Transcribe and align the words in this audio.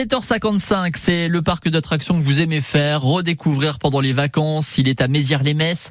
7h55, 0.00 0.94
c'est 0.96 1.26
le 1.26 1.42
parc 1.42 1.68
d'attractions 1.68 2.14
que 2.16 2.24
vous 2.24 2.38
aimez 2.38 2.60
faire, 2.60 3.02
redécouvrir 3.02 3.80
pendant 3.80 4.00
les 4.00 4.12
vacances. 4.12 4.78
Il 4.78 4.88
est 4.88 5.00
à 5.00 5.08
Mézières-les-Messes. 5.08 5.90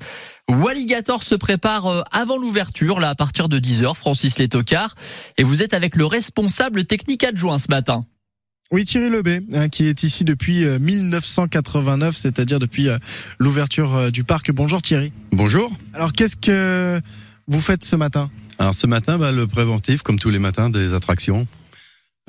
Walligator 0.50 1.24
se 1.24 1.36
prépare 1.36 1.88
euh, 1.88 2.04
avant 2.14 2.38
l'ouverture, 2.38 3.02
là, 3.02 3.10
à 3.10 3.16
partir 3.16 3.50
de 3.50 3.60
10h, 3.60 3.96
Francis 3.96 4.38
Létocard. 4.38 4.96
Et 5.38 5.44
vous 5.44 5.62
êtes 5.62 5.74
avec 5.74 5.98
le 5.98 6.06
responsable 6.06 6.86
technique 6.86 7.26
adjoint 7.26 7.60
ce 7.60 7.68
matin. 7.70 8.06
Oui, 8.72 8.86
Thierry 8.86 9.10
Lebé, 9.10 9.42
hein, 9.54 9.68
qui 9.68 9.88
est 9.88 10.04
ici 10.04 10.24
depuis 10.24 10.66
1989, 10.66 12.08
euh, 12.08 12.18
c'est-à-dire 12.18 12.60
depuis 12.60 12.88
euh, 12.88 12.98
l'ouverture 13.40 14.10
du 14.10 14.24
parc. 14.24 14.54
Bonjour 14.54 14.82
Thierry. 14.82 15.12
Bonjour. 15.34 15.70
Alors, 15.94 16.14
qu'est-ce 16.14 16.38
que 16.38 17.02
vous 17.50 17.60
faites 17.60 17.84
ce 17.84 17.98
matin? 17.98 18.32
Alors, 18.58 18.74
ce 18.74 18.88
matin, 18.88 19.18
bah, 19.18 19.34
le 19.34 19.48
préventif, 19.48 20.02
comme 20.02 20.18
tous 20.18 20.30
les 20.30 20.40
matins, 20.40 20.70
des 20.70 20.94
attractions. 20.94 21.46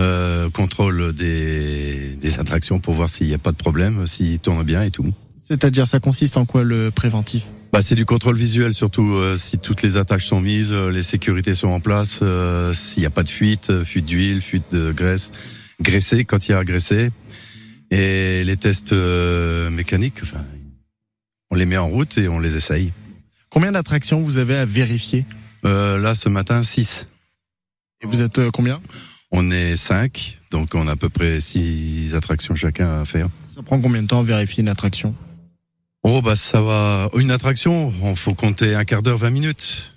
Euh, 0.01 0.49
contrôle 0.51 1.13
des, 1.13 2.17
des 2.21 2.39
attractions 2.39 2.79
pour 2.79 2.95
voir 2.95 3.11
s'il 3.11 3.27
n'y 3.27 3.35
a 3.35 3.39
pas 3.39 3.51
de 3.51 3.57
problème, 3.57 4.07
s'il 4.07 4.39
tourne 4.39 4.63
bien 4.63 4.83
et 4.83 4.91
tout. 4.91 5.13
C'est-à-dire, 5.41 5.89
ça 5.89 5.99
consiste 5.99 6.37
en 6.37 6.45
quoi 6.45 6.63
le 6.63 6.93
préventif? 6.93 7.43
Bah, 7.73 7.83
c'est 7.83 7.97
du 7.97 8.05
contrôle 8.05 8.37
visuel 8.37 8.73
surtout. 8.73 9.15
Euh, 9.15 9.35
si 9.35 9.59
toutes 9.59 9.83
les 9.83 9.97
attaches 9.97 10.27
sont 10.27 10.41
mises, 10.41 10.73
euh, 10.73 10.93
les 10.93 11.03
sécurités 11.03 11.53
sont 11.53 11.67
en 11.67 11.81
place, 11.81 12.23
s'il 12.75 13.01
n'y 13.01 13.07
a 13.07 13.11
pas 13.11 13.25
de 13.25 13.29
fuite, 13.29 13.83
fuite 13.83 14.07
d'huile, 14.07 14.41
fuite 14.41 14.71
de 14.71 14.93
graisse, 14.93 15.33
graisser 15.81 16.25
quand 16.25 16.47
il 16.47 16.53
y 16.53 16.55
a 16.55 16.59
à 16.59 16.65
graisser, 16.65 17.11
et 17.91 18.45
les 18.45 18.57
tests 18.57 18.93
mécaniques. 18.93 20.21
Enfin, 20.23 20.45
on 21.51 21.57
les 21.57 21.67
met 21.67 21.77
en 21.77 21.89
route 21.89 22.19
et 22.19 22.29
on 22.29 22.39
les 22.39 22.55
essaye. 22.55 22.93
Combien 23.51 23.73
d'attractions 23.73 24.21
vous 24.21 24.37
avez 24.39 24.55
à 24.55 24.65
vérifier? 24.65 25.27
Là, 25.65 26.15
ce 26.15 26.29
matin, 26.29 26.63
6. 26.63 27.09
Et 28.03 28.07
vous 28.07 28.23
êtes 28.23 28.51
combien? 28.51 28.81
On 29.31 29.51
est 29.51 29.77
cinq, 29.77 30.39
donc 30.51 30.75
on 30.75 30.89
a 30.89 30.93
à 30.93 30.97
peu 30.97 31.09
près 31.09 31.41
six 31.41 32.15
attractions 32.15 32.55
chacun 32.55 33.01
à 33.01 33.05
faire. 33.05 33.29
Ça 33.55 33.63
prend 33.63 33.81
combien 33.81 34.03
de 34.03 34.07
temps 34.07 34.21
à 34.21 34.25
vérifier 34.25 34.63
une 34.63 34.69
attraction? 34.69 35.15
Oh 36.03 36.23
bah 36.23 36.37
ça 36.37 36.61
va. 36.61 37.11
Une 37.17 37.31
attraction, 37.31 37.93
on 38.03 38.17
faut 38.17 38.35
compter 38.35 38.75
un 38.75 38.85
quart 38.85 39.03
d'heure, 39.03 39.19
20 39.19 39.31
minutes. 39.31 39.95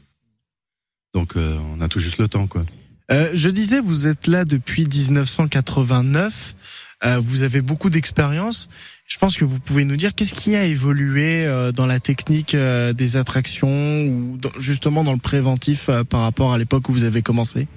Donc 1.14 1.36
euh, 1.36 1.58
on 1.76 1.82
a 1.82 1.88
tout 1.88 2.00
juste 2.00 2.18
le 2.18 2.28
temps 2.28 2.48
quoi. 2.48 2.66
Euh, 3.12 3.30
je 3.34 3.50
disais, 3.50 3.82
vous 3.82 4.08
êtes 4.08 4.28
là 4.28 4.46
depuis 4.46 4.88
1989. 4.88 6.56
Euh, 7.04 7.20
vous 7.20 7.44
avez 7.44 7.62
beaucoup 7.62 7.90
d'expérience. 7.90 8.70
Je 9.08 9.18
pense 9.18 9.36
que 9.36 9.44
vous 9.44 9.60
pouvez 9.60 9.86
nous 9.86 9.98
dire 9.98 10.14
qu'est-ce 10.14 10.36
qui 10.36 10.56
a 10.56 10.66
évolué 10.66 11.46
euh, 11.46 11.72
dans 11.72 11.88
la 11.88 12.00
technique 12.00 12.56
euh, 12.56 12.94
des 12.94 13.18
attractions 13.18 14.04
ou 14.06 14.40
justement 14.60 15.04
dans 15.04 15.12
le 15.12 15.20
préventif 15.20 15.90
par 16.10 16.22
rapport 16.22 16.54
à 16.54 16.58
l'époque 16.58 16.90
où 16.90 16.94
vous 16.94 17.04
avez 17.04 17.22
commencé? 17.22 17.68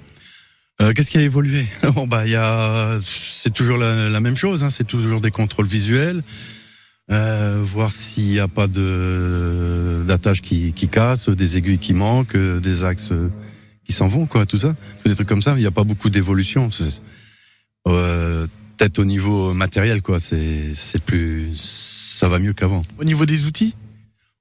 Euh, 0.81 0.91
qu'est-ce 0.93 1.09
qui 1.09 1.17
a 1.17 1.21
évolué 1.21 1.65
Bon 1.93 2.05
bah 2.05 2.27
il 2.27 2.35
a, 2.35 2.99
c'est 3.03 3.53
toujours 3.53 3.77
la, 3.77 4.19
même 4.19 4.35
chose. 4.35 4.63
Hein, 4.63 4.69
c'est 4.69 4.87
toujours 4.87 5.21
des 5.21 5.31
contrôles 5.31 5.67
visuels, 5.67 6.21
euh, 7.11 7.61
voir 7.63 7.91
s'il 7.91 8.25
n'y 8.25 8.39
a 8.39 8.47
pas 8.47 8.67
de 8.67 10.03
d'attache 10.05 10.41
qui, 10.41 10.73
qui 10.73 10.87
casse, 10.87 11.29
des 11.29 11.57
aiguilles 11.57 11.79
qui 11.79 11.93
manquent, 11.93 12.37
des 12.37 12.83
axes 12.83 13.13
qui 13.85 13.93
s'en 13.93 14.07
vont, 14.07 14.25
quoi, 14.25 14.45
tout 14.45 14.57
ça, 14.57 14.75
des 15.05 15.15
trucs 15.15 15.27
comme 15.27 15.41
ça. 15.41 15.53
Il 15.53 15.59
n'y 15.59 15.65
a 15.65 15.71
pas 15.71 15.83
beaucoup 15.83 16.09
d'évolution. 16.09 16.69
Euh, 17.87 18.47
Peut-être 18.77 18.99
au 18.99 19.05
niveau 19.05 19.53
matériel, 19.53 20.01
quoi. 20.01 20.19
C'est 20.19 20.73
plus, 21.05 21.55
ça 21.55 22.27
va 22.27 22.39
mieux 22.39 22.51
qu'avant. 22.51 22.83
Au 22.99 23.05
niveau 23.05 23.25
des 23.25 23.45
outils? 23.45 23.73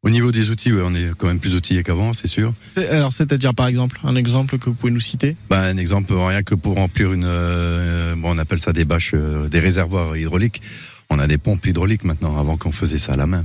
Au 0.04 0.10
niveau 0.10 0.30
des 0.30 0.50
outils, 0.50 0.70
ouais, 0.70 0.82
on 0.84 0.94
est 0.94 1.10
quand 1.16 1.26
même 1.26 1.40
plus 1.40 1.54
outillé 1.54 1.82
qu'avant, 1.82 2.12
c'est 2.12 2.28
sûr. 2.28 2.52
Alors, 2.90 3.12
c'est-à-dire 3.12 3.54
par 3.54 3.66
exemple, 3.66 3.98
un 4.04 4.16
exemple 4.16 4.58
que 4.58 4.66
vous 4.66 4.74
pouvez 4.74 4.92
nous 4.92 5.00
citer? 5.00 5.34
Bah, 5.48 5.62
Un 5.62 5.78
exemple, 5.78 6.12
rien 6.12 6.42
que 6.42 6.54
pour 6.54 6.74
remplir 6.74 7.12
une, 7.12 7.24
euh, 7.24 8.14
bon, 8.14 8.34
on 8.34 8.38
appelle 8.38 8.58
ça 8.58 8.74
des 8.74 8.84
bâches, 8.84 9.12
euh, 9.14 9.48
des 9.48 9.60
réservoirs 9.60 10.16
hydrauliques. 10.16 10.60
On 11.08 11.18
a 11.18 11.26
des 11.26 11.38
pompes 11.38 11.64
hydrauliques 11.66 12.04
maintenant, 12.04 12.38
avant 12.38 12.58
qu'on 12.58 12.72
faisait 12.72 12.98
ça 12.98 13.14
à 13.14 13.16
la 13.16 13.26
main. 13.26 13.44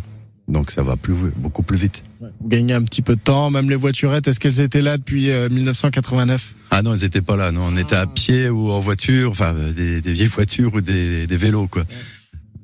Donc 0.50 0.72
ça 0.72 0.82
va 0.84 0.98
plus 0.98 1.14
beaucoup 1.38 1.62
plus 1.62 1.78
vite. 1.78 2.04
Vous 2.20 2.50
gagnez 2.50 2.74
un 2.74 2.84
petit 2.84 3.04
peu 3.04 3.16
de 3.16 3.22
temps, 3.22 3.52
même 3.52 3.70
les 3.70 3.76
voiturettes, 3.76 4.28
est-ce 4.28 4.40
qu'elles 4.40 4.60
étaient 4.60 4.82
là 4.82 4.98
depuis 4.98 5.30
1989 5.30 6.42
euh, 6.42 6.68
Ah 6.72 6.82
non, 6.82 6.94
elles 6.94 7.04
étaient 7.04 7.22
pas 7.22 7.38
là, 7.38 7.52
non, 7.52 7.68
on 7.72 7.78
était 7.78 7.96
à 7.96 8.08
pied 8.08 8.50
ou 8.50 8.72
en 8.72 8.80
voiture, 8.80 9.30
enfin 9.30 9.54
des, 9.54 10.02
des 10.02 10.12
vieilles 10.12 10.28
voitures 10.28 10.74
ou 10.74 10.82
des, 10.82 11.28
des 11.28 11.38
vélos 11.38 11.68
quoi 11.68 11.84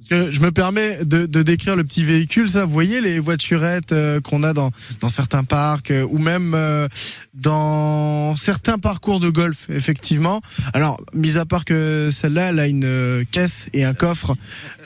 je 0.10 0.40
me 0.40 0.52
permets 0.52 1.04
de, 1.06 1.26
de, 1.26 1.42
décrire 1.42 1.76
le 1.76 1.84
petit 1.84 2.04
véhicule, 2.04 2.50
ça. 2.50 2.66
Vous 2.66 2.72
voyez 2.72 3.02
les 3.02 3.20
voiturettes 3.20 3.92
euh, 3.92 4.22
qu'on 4.22 4.44
a 4.44 4.54
dans, 4.54 4.72
dans 5.00 5.10
certains 5.10 5.44
parcs 5.44 5.92
euh, 5.92 6.06
ou 6.10 6.18
même 6.18 6.54
euh, 6.54 6.88
dans 7.34 8.36
certains 8.36 8.78
parcours 8.78 9.20
de 9.20 9.30
golf, 9.30 9.68
effectivement. 9.70 10.42
Alors, 10.74 11.00
mis 11.14 11.38
à 11.38 11.46
part 11.46 11.66
que 11.66 12.10
celle-là, 12.12 12.50
elle 12.50 12.60
a 12.60 12.68
une 12.68 13.26
caisse 13.32 13.70
et 13.74 13.84
un 13.84 13.94
coffre 13.94 14.36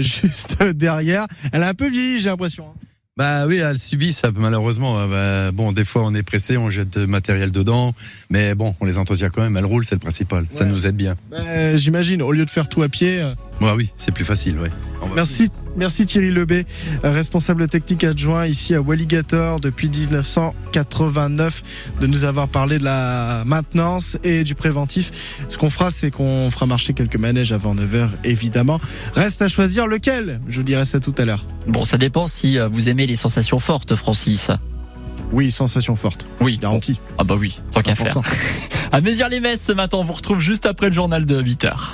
juste 0.00 0.62
derrière. 0.62 1.26
Elle 1.52 1.62
a 1.62 1.68
un 1.68 1.74
peu 1.74 1.88
vieilli, 1.88 2.20
j'ai 2.20 2.28
l'impression. 2.28 2.66
Hein. 2.68 2.89
Bah 3.16 3.46
oui, 3.46 3.56
elle 3.56 3.78
subit 3.78 4.12
ça 4.12 4.30
malheureusement. 4.34 4.98
Euh, 5.00 5.06
bah, 5.46 5.52
bon, 5.52 5.72
des 5.72 5.84
fois 5.84 6.02
on 6.04 6.14
est 6.14 6.22
pressé, 6.22 6.56
on 6.56 6.70
jette 6.70 6.98
de 6.98 7.06
matériel 7.06 7.50
dedans, 7.50 7.92
mais 8.30 8.54
bon, 8.54 8.74
on 8.80 8.86
les 8.86 8.98
entretient 8.98 9.28
quand 9.28 9.42
même. 9.42 9.56
Elle 9.56 9.66
roule, 9.66 9.84
c'est 9.84 9.94
le 9.96 10.00
principal. 10.00 10.46
Ça 10.50 10.64
nous 10.64 10.86
aide 10.86 10.96
bien. 10.96 11.16
Bah, 11.30 11.76
J'imagine, 11.76 12.22
au 12.22 12.32
lieu 12.32 12.44
de 12.44 12.50
faire 12.50 12.68
tout 12.68 12.82
à 12.82 12.88
pied. 12.88 13.20
Euh, 13.20 13.34
bah 13.60 13.74
oui, 13.76 13.90
c'est 13.96 14.12
plus 14.12 14.24
facile, 14.24 14.58
ouais. 14.58 14.70
Merci, 15.14 15.48
merci 15.76 16.06
Thierry 16.06 16.30
Lebé, 16.30 16.66
euh, 17.04 17.10
responsable 17.10 17.68
technique 17.68 18.04
adjoint 18.04 18.46
ici 18.46 18.74
à 18.74 18.80
Walligator 18.80 19.60
depuis 19.60 19.88
1989, 19.88 21.62
de 22.00 22.06
nous 22.06 22.24
avoir 22.24 22.48
parlé 22.48 22.78
de 22.78 22.84
la 22.84 23.42
maintenance 23.46 24.18
et 24.24 24.44
du 24.44 24.54
préventif. 24.54 25.44
Ce 25.48 25.58
qu'on 25.58 25.70
fera, 25.70 25.90
c'est 25.90 26.10
qu'on 26.10 26.50
fera 26.50 26.66
marcher 26.66 26.92
quelques 26.92 27.16
manèges 27.16 27.52
avant 27.52 27.74
9h, 27.74 28.08
évidemment. 28.24 28.80
Reste 29.14 29.42
à 29.42 29.48
choisir 29.48 29.86
lequel. 29.86 30.40
Je 30.48 30.58
vous 30.58 30.64
dirai 30.64 30.84
ça 30.84 31.00
tout 31.00 31.14
à 31.18 31.24
l'heure. 31.24 31.46
Bon, 31.66 31.84
ça 31.84 31.96
dépend 31.96 32.26
si 32.28 32.58
vous 32.58 32.88
aimez 32.88 33.06
les 33.06 33.16
sensations 33.16 33.58
fortes, 33.58 33.94
Francis. 33.96 34.50
Oui, 35.32 35.50
sensations 35.50 35.96
fortes. 35.96 36.26
Oui. 36.40 36.58
Garantie. 36.60 37.00
Ah 37.18 37.24
bah 37.24 37.34
oui, 37.38 37.60
tant 37.72 37.82
qu'à 37.82 37.94
faire. 37.94 38.14
À 38.92 39.00
Mézières-les-Messes 39.00 39.64
ce 39.64 39.72
matin, 39.72 39.98
on 39.98 40.04
vous 40.04 40.14
retrouve 40.14 40.40
juste 40.40 40.66
après 40.66 40.88
le 40.88 40.94
journal 40.94 41.24
de 41.24 41.40
8h. 41.40 41.88